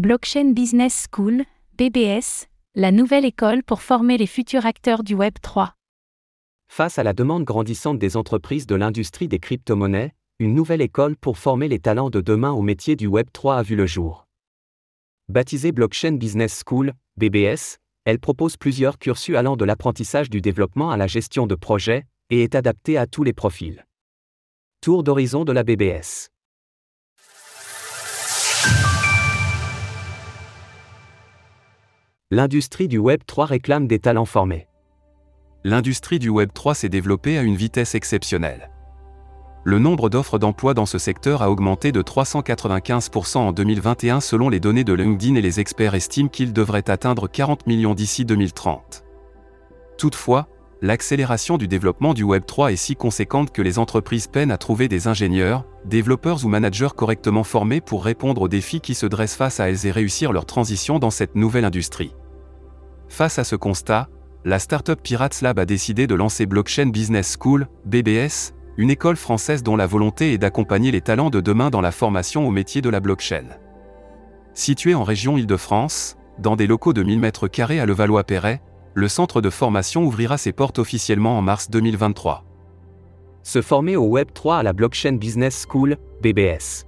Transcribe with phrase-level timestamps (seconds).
[0.00, 1.44] Blockchain Business School,
[1.76, 5.74] BBS, la nouvelle école pour former les futurs acteurs du Web 3.
[6.68, 11.36] Face à la demande grandissante des entreprises de l'industrie des crypto-monnaies, une nouvelle école pour
[11.36, 14.26] former les talents de demain au métier du Web 3 a vu le jour.
[15.28, 17.76] Baptisée Blockchain Business School, BBS,
[18.06, 22.42] elle propose plusieurs cursus allant de l'apprentissage du développement à la gestion de projets et
[22.42, 23.84] est adaptée à tous les profils.
[24.80, 26.30] Tour d'horizon de la BBS.
[32.32, 34.68] L'industrie du Web 3 réclame des talents formés.
[35.64, 38.70] L'industrie du Web 3 s'est développée à une vitesse exceptionnelle.
[39.64, 44.60] Le nombre d'offres d'emploi dans ce secteur a augmenté de 395% en 2021 selon les
[44.60, 49.02] données de LinkedIn et les experts estiment qu'il devrait atteindre 40 millions d'ici 2030.
[49.98, 50.46] Toutefois,
[50.82, 54.86] l'accélération du développement du Web 3 est si conséquente que les entreprises peinent à trouver
[54.86, 59.58] des ingénieurs, développeurs ou managers correctement formés pour répondre aux défis qui se dressent face
[59.58, 62.14] à elles et réussir leur transition dans cette nouvelle industrie.
[63.10, 64.08] Face à ce constat,
[64.44, 69.64] la startup Pirates Lab a décidé de lancer Blockchain Business School, BBS, une école française
[69.64, 72.88] dont la volonté est d'accompagner les talents de demain dans la formation au métier de
[72.88, 73.44] la blockchain.
[74.54, 78.62] Situé en région Île-de-France, dans des locaux de 1000 m2 à Levallois-Perret,
[78.94, 82.44] le centre de formation ouvrira ses portes officiellement en mars 2023.
[83.42, 86.86] Se former au Web 3 à la Blockchain Business School, BBS.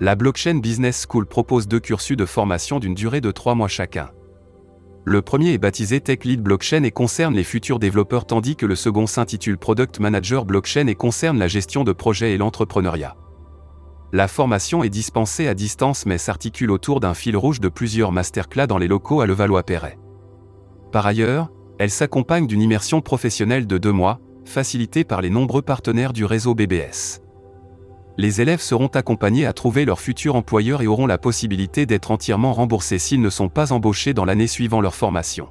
[0.00, 4.10] La Blockchain Business School propose deux cursus de formation d'une durée de trois mois chacun.
[5.10, 8.74] Le premier est baptisé Tech Lead Blockchain et concerne les futurs développeurs tandis que le
[8.74, 13.16] second s'intitule Product Manager Blockchain et concerne la gestion de projets et l'entrepreneuriat.
[14.12, 18.66] La formation est dispensée à distance mais s'articule autour d'un fil rouge de plusieurs masterclass
[18.66, 19.98] dans les locaux à Levallois-Perret.
[20.92, 26.12] Par ailleurs, elle s'accompagne d'une immersion professionnelle de deux mois, facilitée par les nombreux partenaires
[26.12, 27.22] du réseau BBS
[28.18, 32.52] les élèves seront accompagnés à trouver leur futur employeur et auront la possibilité d'être entièrement
[32.52, 35.50] remboursés s'ils ne sont pas embauchés dans l'année suivant leur formation.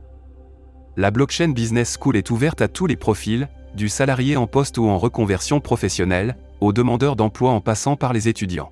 [0.98, 4.88] La Blockchain Business School est ouverte à tous les profils, du salarié en poste ou
[4.90, 8.72] en reconversion professionnelle, aux demandeurs d'emploi en passant par les étudiants.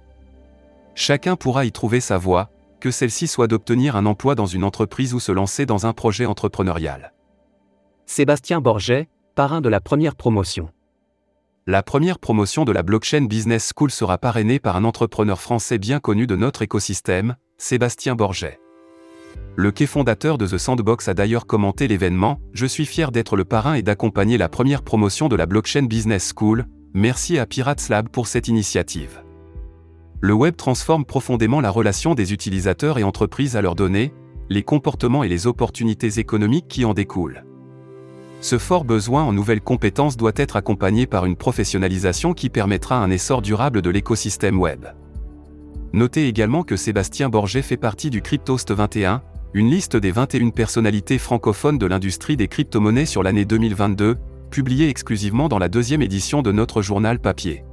[0.93, 2.49] Chacun pourra y trouver sa voie,
[2.81, 6.25] que celle-ci soit d'obtenir un emploi dans une entreprise ou se lancer dans un projet
[6.25, 7.13] entrepreneurial.
[8.07, 10.69] Sébastien Borget, parrain de la première promotion.
[11.67, 15.99] La première promotion de la Blockchain Business School sera parrainée par un entrepreneur français bien
[15.99, 18.59] connu de notre écosystème, Sébastien Borget.
[19.55, 23.45] Le quai fondateur de The Sandbox a d'ailleurs commenté l'événement Je suis fier d'être le
[23.45, 26.67] parrain et d'accompagner la première promotion de la Blockchain Business School.
[26.93, 29.23] Merci à Pirates Lab pour cette initiative.
[30.21, 34.13] Le web transforme profondément la relation des utilisateurs et entreprises à leurs données,
[34.51, 37.43] les comportements et les opportunités économiques qui en découlent.
[38.45, 43.09] Ce fort besoin en nouvelles compétences doit être accompagné par une professionnalisation qui permettra un
[43.09, 44.85] essor durable de l'écosystème web.
[45.93, 49.23] Notez également que Sébastien Borget fait partie du Cryptost 21,
[49.55, 54.15] une liste des 21 personnalités francophones de l'industrie des crypto-monnaies sur l'année 2022,
[54.51, 57.63] publiée exclusivement dans la deuxième édition de notre journal papier.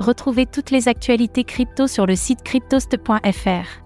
[0.00, 3.84] Retrouvez toutes les actualités crypto sur le site cryptost.fr.